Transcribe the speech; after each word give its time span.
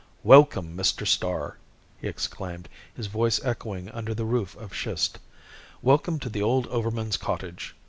"Welcome, 0.23 0.75
Mr. 0.75 1.05
Starr!" 1.05 1.57
he 1.99 2.07
exclaimed, 2.07 2.69
his 2.95 3.05
voice 3.05 3.39
echoing 3.45 3.87
under 3.91 4.15
the 4.15 4.25
roof 4.25 4.55
of 4.57 4.73
schist. 4.75 5.19
"Welcome 5.83 6.17
to 6.21 6.27
the 6.29 6.41
old 6.41 6.65
overman's 6.69 7.17
cottage! 7.17 7.75